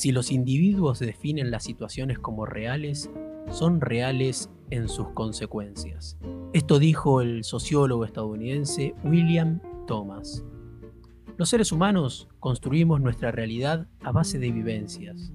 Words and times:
Si 0.00 0.12
los 0.12 0.32
individuos 0.32 0.98
definen 0.98 1.50
las 1.50 1.64
situaciones 1.64 2.18
como 2.18 2.46
reales, 2.46 3.10
son 3.50 3.82
reales 3.82 4.48
en 4.70 4.88
sus 4.88 5.08
consecuencias. 5.08 6.16
Esto 6.54 6.78
dijo 6.78 7.20
el 7.20 7.44
sociólogo 7.44 8.06
estadounidense 8.06 8.94
William 9.04 9.60
Thomas. 9.86 10.42
Los 11.36 11.50
seres 11.50 11.70
humanos 11.70 12.28
construimos 12.38 13.02
nuestra 13.02 13.30
realidad 13.30 13.88
a 14.02 14.10
base 14.10 14.38
de 14.38 14.50
vivencias. 14.50 15.34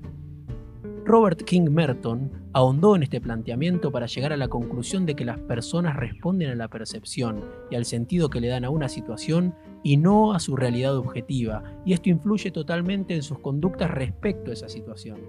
Robert 1.06 1.44
King 1.44 1.70
Merton 1.70 2.32
ahondó 2.54 2.96
en 2.96 3.04
este 3.04 3.22
planteamiento 3.22 3.92
para 3.92 4.08
llegar 4.08 4.34
a 4.34 4.38
la 4.38 4.48
conclusión 4.48 5.06
de 5.06 5.16
que 5.16 5.24
las 5.24 5.38
personas 5.38 5.96
responden 5.96 6.50
a 6.50 6.56
la 6.56 6.68
percepción 6.68 7.46
y 7.70 7.76
al 7.76 7.86
sentido 7.86 8.32
que 8.32 8.42
le 8.42 8.48
dan 8.48 8.66
a 8.66 8.72
una 8.72 8.90
situación 8.90 9.54
y 9.84 9.98
no 9.98 10.34
a 10.34 10.40
su 10.40 10.56
realidad 10.56 10.98
objetiva, 10.98 11.64
y 11.86 11.94
esto 11.94 12.10
influye 12.10 12.50
totalmente 12.50 13.14
en 13.14 13.22
sus 13.22 13.38
conductas 13.38 13.92
respecto 13.92 14.50
a 14.50 14.56
esa 14.56 14.68
situación. 14.68 15.20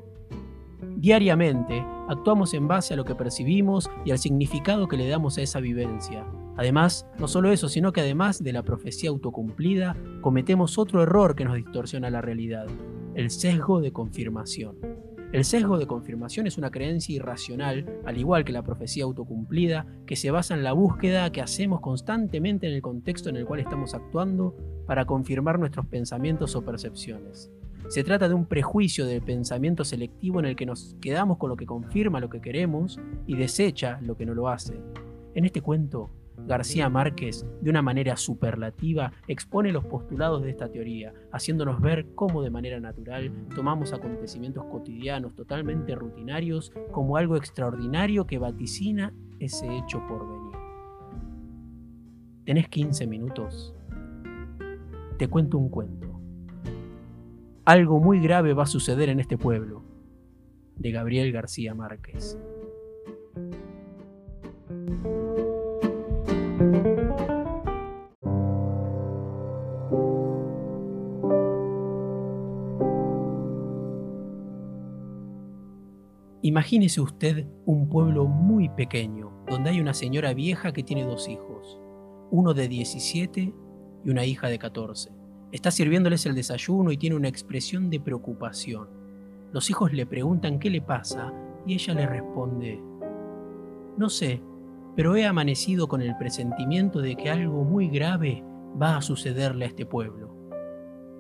Diariamente 0.96 1.84
actuamos 2.08 2.54
en 2.54 2.68
base 2.68 2.94
a 2.94 2.96
lo 2.96 3.04
que 3.04 3.14
percibimos 3.14 3.90
y 4.06 4.12
al 4.12 4.18
significado 4.18 4.88
que 4.88 4.96
le 4.96 5.08
damos 5.08 5.36
a 5.36 5.42
esa 5.42 5.60
vivencia. 5.60 6.24
Además, 6.56 7.06
no 7.18 7.28
solo 7.28 7.52
eso, 7.52 7.68
sino 7.68 7.92
que 7.92 8.00
además 8.00 8.42
de 8.42 8.54
la 8.54 8.62
profecía 8.62 9.10
autocumplida, 9.10 9.94
cometemos 10.22 10.78
otro 10.78 11.02
error 11.02 11.36
que 11.36 11.44
nos 11.44 11.56
distorsiona 11.56 12.08
la 12.08 12.22
realidad, 12.22 12.66
el 13.14 13.28
sesgo 13.28 13.82
de 13.82 13.92
confirmación. 13.92 14.95
El 15.36 15.44
sesgo 15.44 15.76
de 15.76 15.86
confirmación 15.86 16.46
es 16.46 16.56
una 16.56 16.70
creencia 16.70 17.14
irracional, 17.14 18.00
al 18.06 18.16
igual 18.16 18.42
que 18.42 18.54
la 18.54 18.62
profecía 18.62 19.04
autocumplida, 19.04 19.84
que 20.06 20.16
se 20.16 20.30
basa 20.30 20.54
en 20.54 20.64
la 20.64 20.72
búsqueda 20.72 21.30
que 21.30 21.42
hacemos 21.42 21.82
constantemente 21.82 22.66
en 22.66 22.72
el 22.72 22.80
contexto 22.80 23.28
en 23.28 23.36
el 23.36 23.44
cual 23.44 23.60
estamos 23.60 23.92
actuando 23.92 24.56
para 24.86 25.04
confirmar 25.04 25.58
nuestros 25.58 25.84
pensamientos 25.88 26.56
o 26.56 26.64
percepciones. 26.64 27.50
Se 27.88 28.02
trata 28.02 28.30
de 28.30 28.34
un 28.34 28.46
prejuicio 28.46 29.04
del 29.04 29.20
pensamiento 29.20 29.84
selectivo 29.84 30.40
en 30.40 30.46
el 30.46 30.56
que 30.56 30.64
nos 30.64 30.96
quedamos 31.02 31.36
con 31.36 31.50
lo 31.50 31.56
que 31.58 31.66
confirma 31.66 32.18
lo 32.18 32.30
que 32.30 32.40
queremos 32.40 32.98
y 33.26 33.36
desecha 33.36 33.98
lo 34.00 34.16
que 34.16 34.24
no 34.24 34.32
lo 34.32 34.48
hace. 34.48 34.80
En 35.34 35.44
este 35.44 35.60
cuento, 35.60 36.08
García 36.38 36.88
Márquez, 36.88 37.46
de 37.60 37.70
una 37.70 37.82
manera 37.82 38.16
superlativa, 38.16 39.12
expone 39.26 39.72
los 39.72 39.84
postulados 39.84 40.42
de 40.42 40.50
esta 40.50 40.68
teoría, 40.68 41.12
haciéndonos 41.32 41.80
ver 41.80 42.06
cómo 42.14 42.42
de 42.42 42.50
manera 42.50 42.78
natural 42.80 43.32
tomamos 43.54 43.92
acontecimientos 43.92 44.64
cotidianos 44.64 45.34
totalmente 45.34 45.94
rutinarios 45.94 46.72
como 46.92 47.16
algo 47.16 47.36
extraordinario 47.36 48.26
que 48.26 48.38
vaticina 48.38 49.12
ese 49.38 49.66
hecho 49.76 50.02
por 50.06 50.28
venir. 50.28 50.56
¿Tenés 52.44 52.68
15 52.68 53.06
minutos? 53.06 53.74
Te 55.18 55.28
cuento 55.28 55.58
un 55.58 55.68
cuento. 55.68 56.20
Algo 57.64 57.98
muy 57.98 58.20
grave 58.20 58.54
va 58.54 58.62
a 58.62 58.66
suceder 58.66 59.08
en 59.08 59.18
este 59.18 59.36
pueblo, 59.36 59.82
de 60.76 60.92
Gabriel 60.92 61.32
García 61.32 61.74
Márquez. 61.74 62.38
Imagínese 76.42 77.00
usted 77.00 77.46
un 77.64 77.88
pueblo 77.88 78.26
muy 78.26 78.68
pequeño, 78.68 79.32
donde 79.48 79.70
hay 79.70 79.80
una 79.80 79.94
señora 79.94 80.34
vieja 80.34 80.72
que 80.72 80.82
tiene 80.82 81.04
dos 81.04 81.28
hijos, 81.28 81.80
uno 82.30 82.52
de 82.52 82.68
17 82.68 83.54
y 84.04 84.10
una 84.10 84.24
hija 84.24 84.48
de 84.48 84.58
14. 84.58 85.10
Está 85.52 85.70
sirviéndoles 85.70 86.26
el 86.26 86.34
desayuno 86.34 86.92
y 86.92 86.98
tiene 86.98 87.16
una 87.16 87.28
expresión 87.28 87.88
de 87.88 88.00
preocupación. 88.00 88.88
Los 89.52 89.70
hijos 89.70 89.92
le 89.92 90.04
preguntan 90.04 90.58
qué 90.58 90.68
le 90.68 90.82
pasa 90.82 91.32
y 91.64 91.74
ella 91.74 91.94
le 91.94 92.06
responde, 92.06 92.80
no 93.96 94.10
sé, 94.10 94.42
pero 94.94 95.16
he 95.16 95.24
amanecido 95.24 95.88
con 95.88 96.02
el 96.02 96.16
presentimiento 96.18 97.00
de 97.00 97.16
que 97.16 97.30
algo 97.30 97.64
muy 97.64 97.88
grave 97.88 98.44
va 98.80 98.98
a 98.98 99.02
sucederle 99.02 99.64
a 99.64 99.68
este 99.68 99.86
pueblo. 99.86 100.36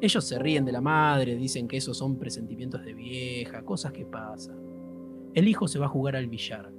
Ellos 0.00 0.24
se 0.24 0.38
ríen 0.38 0.66
de 0.66 0.72
la 0.72 0.82
madre, 0.82 1.36
dicen 1.36 1.66
que 1.66 1.78
esos 1.78 1.96
son 1.96 2.18
presentimientos 2.18 2.84
de 2.84 2.92
vieja, 2.92 3.62
cosas 3.62 3.92
que 3.92 4.04
pasan. 4.04 4.75
El 5.36 5.48
hijo 5.48 5.68
se 5.68 5.78
va 5.78 5.84
a 5.84 5.90
jugar 5.90 6.16
al 6.16 6.28
billar 6.28 6.72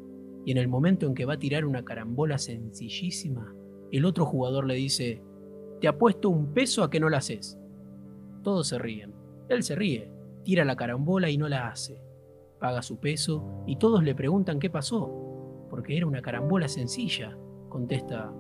y 0.44 0.52
en 0.52 0.58
el 0.58 0.68
momento 0.68 1.06
en 1.06 1.14
que 1.14 1.26
va 1.26 1.34
a 1.34 1.40
tirar 1.40 1.64
una 1.64 1.86
carambola 1.86 2.40
sencillísima, 2.40 3.54
el 3.92 4.04
otro 4.04 4.26
jugador 4.26 4.66
le 4.66 4.74
dice, 4.74 5.22
te 5.80 5.88
apuesto 5.88 6.32
un 6.32 6.56
peso 6.56 6.84
a 6.84 6.90
que 6.90 7.00
no 7.00 7.08
la 7.08 7.20
haces. 7.20 7.60
Todos 8.42 8.70
se 8.70 8.80
ríen. 8.80 9.14
Él 9.48 9.62
se 9.62 9.76
ríe, 9.76 10.12
tira 10.44 10.66
la 10.66 10.76
carambola 10.76 11.30
y 11.30 11.38
no 11.38 11.48
la 11.48 11.68
hace. 11.68 12.02
Paga 12.60 12.82
su 12.82 12.98
peso 12.98 13.64
y 13.68 13.76
todos 13.76 14.04
le 14.04 14.16
preguntan 14.16 14.58
qué 14.58 14.72
pasó, 14.72 15.68
porque 15.70 15.96
era 15.96 16.08
una 16.08 16.24
carambola 16.24 16.68
sencilla. 16.68 17.38
Contesta, 17.70 18.34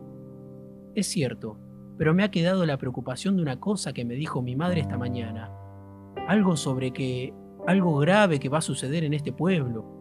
es 0.96 1.06
cierto, 1.06 1.60
pero 1.96 2.16
me 2.16 2.24
ha 2.24 2.32
quedado 2.32 2.66
la 2.66 2.80
preocupación 2.80 3.36
de 3.36 3.44
una 3.44 3.60
cosa 3.60 3.94
que 3.94 4.04
me 4.04 4.16
dijo 4.16 4.42
mi 4.42 4.56
madre 4.56 4.82
esta 4.82 4.98
mañana. 4.98 5.52
Algo 6.28 6.56
sobre 6.56 6.92
que... 6.92 7.36
algo 7.68 7.98
grave 8.00 8.40
que 8.40 8.50
va 8.50 8.58
a 8.58 8.62
suceder 8.62 9.04
en 9.04 9.14
este 9.14 9.32
pueblo. 9.32 9.97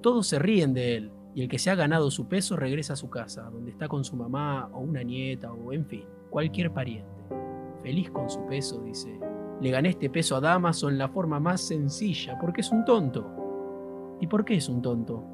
Todos 0.00 0.26
se 0.28 0.38
ríen 0.38 0.74
de 0.74 0.96
él 0.96 1.10
y 1.34 1.42
el 1.42 1.48
que 1.48 1.58
se 1.58 1.70
ha 1.70 1.74
ganado 1.74 2.10
su 2.10 2.28
peso 2.28 2.56
regresa 2.56 2.92
a 2.92 2.96
su 2.96 3.10
casa, 3.10 3.50
donde 3.50 3.70
está 3.70 3.88
con 3.88 4.04
su 4.04 4.16
mamá 4.16 4.70
o 4.72 4.80
una 4.80 5.02
nieta 5.02 5.52
o 5.52 5.72
en 5.72 5.84
fin, 5.86 6.04
cualquier 6.30 6.72
pariente. 6.72 7.22
Feliz 7.82 8.10
con 8.10 8.28
su 8.28 8.44
peso, 8.46 8.80
dice. 8.82 9.18
Le 9.60 9.70
gané 9.70 9.90
este 9.90 10.08
peso 10.08 10.36
a 10.36 10.40
Damaso 10.40 10.88
en 10.88 10.98
la 10.98 11.08
forma 11.08 11.40
más 11.40 11.60
sencilla, 11.60 12.38
porque 12.40 12.60
es 12.60 12.70
un 12.70 12.84
tonto. 12.84 13.26
¿Y 14.20 14.26
por 14.28 14.44
qué 14.44 14.54
es 14.54 14.68
un 14.68 14.82
tonto? 14.82 15.24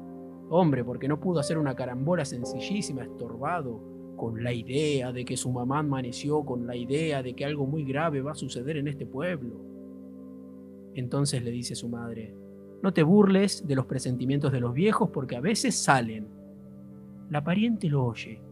Hombre, 0.49 0.83
porque 0.83 1.07
no 1.07 1.19
pudo 1.19 1.39
hacer 1.39 1.57
una 1.57 1.75
carambola 1.75 2.25
sencillísima, 2.25 3.03
estorbado, 3.03 3.79
con 4.15 4.43
la 4.43 4.53
idea 4.53 5.11
de 5.11 5.25
que 5.25 5.37
su 5.37 5.51
mamá 5.51 5.79
amaneció, 5.79 6.43
con 6.43 6.65
la 6.65 6.75
idea 6.75 7.21
de 7.21 7.33
que 7.35 7.45
algo 7.45 7.65
muy 7.65 7.83
grave 7.83 8.21
va 8.21 8.31
a 8.31 8.35
suceder 8.35 8.77
en 8.77 8.87
este 8.87 9.05
pueblo. 9.05 9.59
Entonces 10.93 11.43
le 11.43 11.51
dice 11.51 11.75
su 11.75 11.89
madre, 11.89 12.35
no 12.85 12.93
te 12.93 13.01
burles 13.01 13.65
de 13.65 13.73
los 13.73 13.87
presentimientos 13.87 14.51
de 14.51 14.59
los 14.59 14.71
viejos 14.71 15.09
porque 15.09 15.35
a 15.35 15.41
veces 15.41 15.75
salen. 15.75 16.27
La 17.31 17.43
pariente 17.43 17.89
lo 17.89 18.05
oye 18.05 18.43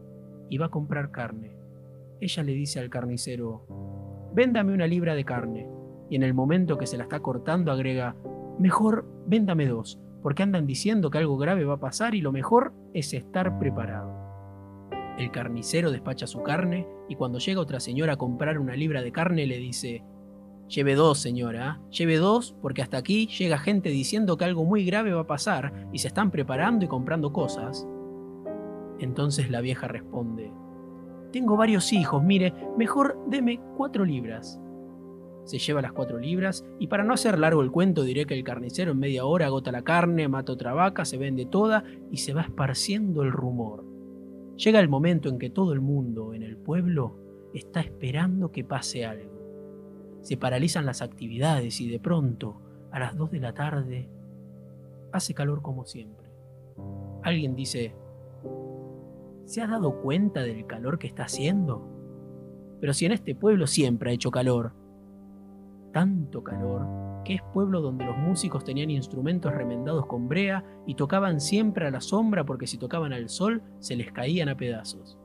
y 0.50 0.58
va 0.58 0.66
a 0.66 0.70
comprar 0.70 1.12
carne. 1.12 1.52
Ella 2.20 2.42
le 2.42 2.52
dice 2.52 2.80
al 2.80 2.90
carnicero, 2.90 3.64
véndame 4.34 4.74
una 4.74 4.88
libra 4.88 5.14
de 5.14 5.24
carne. 5.24 5.68
Y 6.10 6.16
en 6.16 6.24
el 6.24 6.34
momento 6.34 6.76
que 6.78 6.88
se 6.88 6.96
la 6.96 7.04
está 7.04 7.20
cortando 7.20 7.70
agrega, 7.70 8.16
mejor 8.58 9.06
véndame 9.24 9.68
dos, 9.68 10.00
porque 10.20 10.42
andan 10.42 10.66
diciendo 10.66 11.10
que 11.10 11.18
algo 11.18 11.38
grave 11.38 11.64
va 11.64 11.74
a 11.74 11.80
pasar 11.80 12.16
y 12.16 12.20
lo 12.20 12.32
mejor 12.32 12.72
es 12.92 13.14
estar 13.14 13.60
preparado. 13.60 14.12
El 15.16 15.30
carnicero 15.30 15.92
despacha 15.92 16.26
su 16.26 16.42
carne 16.42 16.88
y 17.08 17.14
cuando 17.14 17.38
llega 17.38 17.60
otra 17.60 17.78
señora 17.78 18.14
a 18.14 18.16
comprar 18.16 18.58
una 18.58 18.74
libra 18.74 19.00
de 19.00 19.12
carne 19.12 19.46
le 19.46 19.58
dice, 19.58 20.02
Lleve 20.68 20.94
dos, 20.94 21.18
señora, 21.18 21.80
lleve 21.90 22.16
dos 22.16 22.56
porque 22.62 22.80
hasta 22.80 22.96
aquí 22.96 23.26
llega 23.26 23.58
gente 23.58 23.90
diciendo 23.90 24.36
que 24.36 24.46
algo 24.46 24.64
muy 24.64 24.84
grave 24.84 25.12
va 25.12 25.20
a 25.20 25.26
pasar 25.26 25.88
y 25.92 25.98
se 25.98 26.08
están 26.08 26.30
preparando 26.30 26.84
y 26.84 26.88
comprando 26.88 27.32
cosas. 27.32 27.86
Entonces 28.98 29.50
la 29.50 29.60
vieja 29.60 29.88
responde, 29.88 30.50
tengo 31.32 31.56
varios 31.56 31.92
hijos, 31.92 32.22
mire, 32.22 32.54
mejor 32.78 33.18
deme 33.26 33.60
cuatro 33.76 34.06
libras. 34.06 34.58
Se 35.44 35.58
lleva 35.58 35.82
las 35.82 35.92
cuatro 35.92 36.18
libras 36.18 36.64
y 36.78 36.86
para 36.86 37.04
no 37.04 37.12
hacer 37.12 37.38
largo 37.38 37.60
el 37.60 37.70
cuento 37.70 38.02
diré 38.02 38.24
que 38.24 38.34
el 38.34 38.44
carnicero 38.44 38.92
en 38.92 38.98
media 38.98 39.26
hora 39.26 39.46
agota 39.46 39.70
la 39.70 39.82
carne, 39.82 40.28
mata 40.28 40.52
otra 40.52 40.72
vaca, 40.72 41.04
se 41.04 41.18
vende 41.18 41.44
toda 41.44 41.84
y 42.10 42.16
se 42.18 42.32
va 42.32 42.40
esparciendo 42.40 43.22
el 43.22 43.32
rumor. 43.32 43.84
Llega 44.56 44.80
el 44.80 44.88
momento 44.88 45.28
en 45.28 45.38
que 45.38 45.50
todo 45.50 45.74
el 45.74 45.82
mundo 45.82 46.32
en 46.32 46.42
el 46.42 46.56
pueblo 46.56 47.18
está 47.52 47.80
esperando 47.80 48.50
que 48.50 48.64
pase 48.64 49.04
algo 49.04 49.33
se 50.24 50.38
paralizan 50.38 50.86
las 50.86 51.02
actividades 51.02 51.82
y 51.82 51.88
de 51.90 52.00
pronto, 52.00 52.56
a 52.90 52.98
las 52.98 53.14
2 53.14 53.30
de 53.32 53.40
la 53.40 53.52
tarde, 53.52 54.08
hace 55.12 55.34
calor 55.34 55.60
como 55.60 55.84
siempre. 55.84 56.30
Alguien 57.22 57.54
dice, 57.54 57.94
¿se 59.44 59.60
ha 59.60 59.66
dado 59.66 60.00
cuenta 60.00 60.40
del 60.40 60.66
calor 60.66 60.98
que 60.98 61.06
está 61.06 61.24
haciendo? 61.24 61.86
Pero 62.80 62.94
si 62.94 63.04
en 63.04 63.12
este 63.12 63.34
pueblo 63.34 63.66
siempre 63.66 64.10
ha 64.10 64.14
hecho 64.14 64.30
calor, 64.30 64.72
tanto 65.92 66.42
calor, 66.42 67.22
que 67.22 67.34
es 67.34 67.42
pueblo 67.52 67.82
donde 67.82 68.06
los 68.06 68.16
músicos 68.16 68.64
tenían 68.64 68.90
instrumentos 68.90 69.52
remendados 69.52 70.06
con 70.06 70.26
brea 70.26 70.64
y 70.86 70.94
tocaban 70.94 71.38
siempre 71.38 71.86
a 71.86 71.90
la 71.90 72.00
sombra 72.00 72.44
porque 72.46 72.66
si 72.66 72.78
tocaban 72.78 73.12
al 73.12 73.28
sol 73.28 73.62
se 73.78 73.94
les 73.94 74.10
caían 74.10 74.48
a 74.48 74.56
pedazos. 74.56 75.18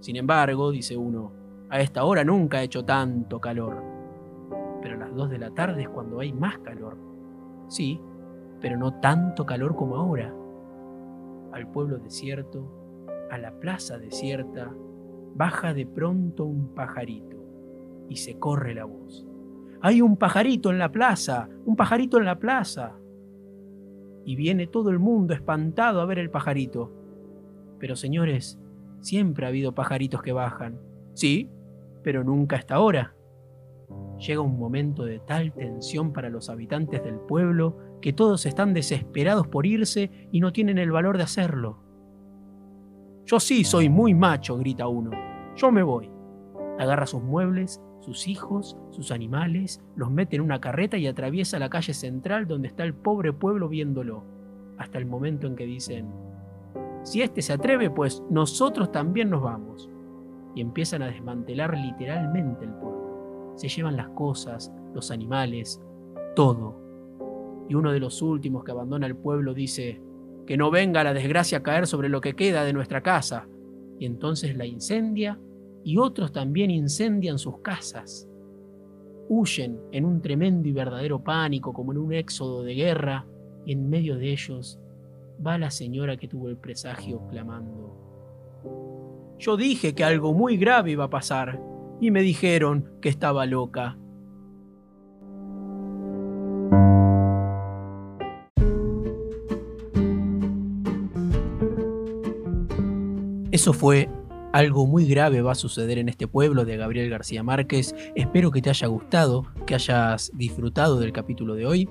Sin 0.00 0.16
embargo, 0.16 0.70
dice 0.70 0.98
uno, 0.98 1.32
a 1.70 1.80
esta 1.80 2.04
hora 2.04 2.24
nunca 2.24 2.58
ha 2.58 2.62
hecho 2.62 2.84
tanto 2.84 3.40
calor 3.40 3.97
pero 4.82 4.96
a 4.96 4.98
las 4.98 5.14
2 5.14 5.30
de 5.30 5.38
la 5.38 5.50
tarde 5.50 5.82
es 5.82 5.88
cuando 5.88 6.20
hay 6.20 6.32
más 6.32 6.58
calor. 6.58 6.96
Sí, 7.68 8.00
pero 8.60 8.76
no 8.76 9.00
tanto 9.00 9.46
calor 9.46 9.76
como 9.76 9.96
ahora. 9.96 10.34
Al 11.52 11.70
pueblo 11.70 11.98
desierto, 11.98 13.06
a 13.30 13.38
la 13.38 13.52
plaza 13.52 13.98
desierta, 13.98 14.72
baja 15.34 15.74
de 15.74 15.86
pronto 15.86 16.44
un 16.44 16.74
pajarito 16.74 17.36
y 18.08 18.16
se 18.16 18.38
corre 18.38 18.74
la 18.74 18.84
voz. 18.84 19.26
hay 19.80 20.02
un 20.02 20.16
pajarito 20.16 20.70
en 20.70 20.78
la 20.78 20.90
plaza, 20.90 21.48
un 21.64 21.76
pajarito 21.76 22.18
en 22.18 22.24
la 22.24 22.38
plaza. 22.38 22.96
Y 24.24 24.34
viene 24.34 24.66
todo 24.66 24.90
el 24.90 24.98
mundo 24.98 25.34
espantado 25.34 26.00
a 26.00 26.04
ver 26.04 26.18
el 26.18 26.30
pajarito. 26.30 26.92
Pero 27.78 27.94
señores, 27.94 28.58
siempre 29.00 29.46
ha 29.46 29.48
habido 29.48 29.74
pajaritos 29.74 30.20
que 30.20 30.32
bajan. 30.32 30.80
Sí, 31.14 31.48
pero 32.02 32.24
nunca 32.24 32.56
hasta 32.56 32.74
ahora. 32.74 33.14
Llega 34.18 34.40
un 34.40 34.58
momento 34.58 35.04
de 35.04 35.20
tal 35.20 35.52
tensión 35.52 36.12
para 36.12 36.28
los 36.28 36.50
habitantes 36.50 37.02
del 37.04 37.20
pueblo 37.20 37.76
que 38.02 38.12
todos 38.12 38.46
están 38.46 38.74
desesperados 38.74 39.46
por 39.46 39.64
irse 39.64 40.28
y 40.32 40.40
no 40.40 40.52
tienen 40.52 40.78
el 40.78 40.90
valor 40.90 41.18
de 41.18 41.24
hacerlo. 41.24 41.78
Yo 43.26 43.38
sí 43.38 43.62
soy 43.62 43.88
muy 43.88 44.14
macho, 44.14 44.56
grita 44.56 44.88
uno. 44.88 45.10
Yo 45.54 45.70
me 45.70 45.82
voy. 45.82 46.10
Agarra 46.78 47.06
sus 47.06 47.22
muebles, 47.22 47.80
sus 48.00 48.26
hijos, 48.26 48.76
sus 48.90 49.12
animales, 49.12 49.80
los 49.94 50.10
mete 50.10 50.36
en 50.36 50.42
una 50.42 50.60
carreta 50.60 50.96
y 50.96 51.06
atraviesa 51.06 51.58
la 51.58 51.70
calle 51.70 51.94
central 51.94 52.48
donde 52.48 52.68
está 52.68 52.84
el 52.84 52.94
pobre 52.94 53.32
pueblo 53.32 53.68
viéndolo, 53.68 54.24
hasta 54.78 54.98
el 54.98 55.06
momento 55.06 55.46
en 55.46 55.56
que 55.56 55.66
dicen, 55.66 56.06
si 57.02 57.22
este 57.22 57.42
se 57.42 57.52
atreve, 57.52 57.90
pues 57.90 58.22
nosotros 58.30 58.90
también 58.90 59.30
nos 59.30 59.42
vamos. 59.42 59.90
Y 60.54 60.60
empiezan 60.60 61.02
a 61.02 61.06
desmantelar 61.06 61.76
literalmente 61.76 62.64
el 62.64 62.72
pueblo 62.72 62.97
se 63.58 63.68
llevan 63.68 63.96
las 63.96 64.08
cosas, 64.10 64.72
los 64.94 65.10
animales, 65.10 65.82
todo. 66.34 66.76
Y 67.68 67.74
uno 67.74 67.92
de 67.92 68.00
los 68.00 68.22
últimos 68.22 68.64
que 68.64 68.70
abandona 68.70 69.06
el 69.06 69.16
pueblo 69.16 69.52
dice, 69.52 70.00
que 70.48 70.56
no 70.56 70.70
venga 70.70 71.04
la 71.04 71.12
desgracia 71.12 71.58
a 71.58 71.62
caer 71.62 71.86
sobre 71.86 72.08
lo 72.08 72.22
que 72.22 72.34
queda 72.34 72.64
de 72.64 72.72
nuestra 72.72 73.02
casa. 73.02 73.46
Y 73.98 74.06
entonces 74.06 74.56
la 74.56 74.64
incendia 74.64 75.38
y 75.84 75.98
otros 75.98 76.32
también 76.32 76.70
incendian 76.70 77.38
sus 77.38 77.58
casas. 77.58 78.26
Huyen 79.28 79.78
en 79.92 80.06
un 80.06 80.22
tremendo 80.22 80.66
y 80.66 80.72
verdadero 80.72 81.22
pánico, 81.22 81.74
como 81.74 81.92
en 81.92 81.98
un 81.98 82.14
éxodo 82.14 82.62
de 82.62 82.74
guerra, 82.74 83.26
y 83.66 83.72
en 83.72 83.90
medio 83.90 84.16
de 84.16 84.32
ellos 84.32 84.80
va 85.46 85.58
la 85.58 85.70
señora 85.70 86.16
que 86.16 86.28
tuvo 86.28 86.48
el 86.48 86.56
presagio 86.56 87.20
clamando. 87.28 87.94
Yo 89.38 89.58
dije 89.58 89.94
que 89.94 90.02
algo 90.02 90.32
muy 90.32 90.56
grave 90.56 90.92
iba 90.92 91.04
a 91.04 91.10
pasar, 91.10 91.60
y 92.00 92.10
me 92.10 92.22
dijeron 92.22 92.90
que 93.00 93.08
estaba 93.08 93.46
loca. 93.46 93.96
Eso 103.50 103.72
fue 103.72 104.08
algo 104.52 104.86
muy 104.86 105.06
grave 105.06 105.42
va 105.42 105.52
a 105.52 105.54
suceder 105.54 105.98
en 105.98 106.08
este 106.08 106.26
pueblo 106.26 106.64
de 106.64 106.76
Gabriel 106.76 107.10
García 107.10 107.42
Márquez. 107.42 107.94
Espero 108.14 108.50
que 108.50 108.62
te 108.62 108.70
haya 108.70 108.86
gustado, 108.86 109.46
que 109.66 109.74
hayas 109.74 110.30
disfrutado 110.34 110.98
del 110.98 111.12
capítulo 111.12 111.54
de 111.54 111.66
hoy. 111.66 111.88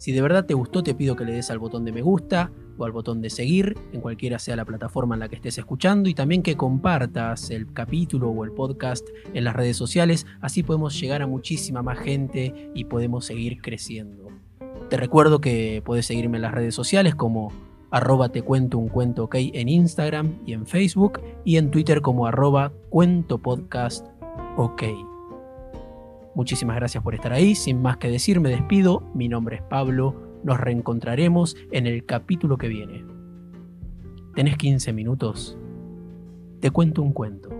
Si 0.00 0.12
de 0.12 0.22
verdad 0.22 0.46
te 0.46 0.54
gustó, 0.54 0.82
te 0.82 0.94
pido 0.94 1.14
que 1.14 1.26
le 1.26 1.32
des 1.32 1.50
al 1.50 1.58
botón 1.58 1.84
de 1.84 1.92
me 1.92 2.00
gusta, 2.00 2.50
o 2.78 2.86
al 2.86 2.92
botón 2.92 3.20
de 3.20 3.28
seguir, 3.28 3.76
en 3.92 4.00
cualquiera 4.00 4.38
sea 4.38 4.56
la 4.56 4.64
plataforma 4.64 5.14
en 5.14 5.20
la 5.20 5.28
que 5.28 5.36
estés 5.36 5.58
escuchando, 5.58 6.08
y 6.08 6.14
también 6.14 6.42
que 6.42 6.56
compartas 6.56 7.50
el 7.50 7.70
capítulo 7.70 8.30
o 8.30 8.44
el 8.44 8.52
podcast 8.52 9.06
en 9.34 9.44
las 9.44 9.54
redes 9.54 9.76
sociales, 9.76 10.26
así 10.40 10.62
podemos 10.62 10.98
llegar 10.98 11.20
a 11.20 11.26
muchísima 11.26 11.82
más 11.82 11.98
gente 11.98 12.70
y 12.74 12.84
podemos 12.84 13.26
seguir 13.26 13.60
creciendo. 13.60 14.28
Te 14.88 14.96
recuerdo 14.96 15.42
que 15.42 15.82
puedes 15.84 16.06
seguirme 16.06 16.38
en 16.38 16.42
las 16.42 16.54
redes 16.54 16.74
sociales 16.74 17.14
como 17.14 17.52
arroba 17.90 18.30
te 18.30 18.40
cuento 18.40 18.78
un 18.78 18.88
cuento 18.88 19.24
ok 19.24 19.34
en 19.36 19.68
Instagram 19.68 20.38
y 20.46 20.54
en 20.54 20.66
Facebook 20.66 21.20
y 21.44 21.58
en 21.58 21.70
Twitter 21.70 22.00
como 22.00 22.26
arroba 22.26 22.72
cuento 22.88 23.36
podcast 23.36 24.06
ok. 24.56 25.09
Muchísimas 26.34 26.76
gracias 26.76 27.02
por 27.02 27.14
estar 27.14 27.32
ahí, 27.32 27.54
sin 27.54 27.82
más 27.82 27.96
que 27.96 28.08
decir 28.08 28.40
me 28.40 28.50
despido, 28.50 29.02
mi 29.14 29.28
nombre 29.28 29.56
es 29.56 29.62
Pablo 29.62 30.30
nos 30.42 30.58
reencontraremos 30.58 31.56
en 31.70 31.86
el 31.86 32.04
capítulo 32.04 32.56
que 32.56 32.68
viene. 32.68 33.04
¿Tenés 34.34 34.56
15 34.56 34.92
minutos? 34.92 35.56
Te 36.60 36.70
cuento 36.70 37.02
un 37.02 37.12
cuento. 37.12 37.50